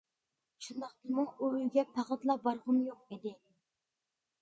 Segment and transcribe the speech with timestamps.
[0.67, 3.39] شۇنداقتىمۇ ئۇ ئۆيگە پەقەتلا بارغۇم يوق ئىدى.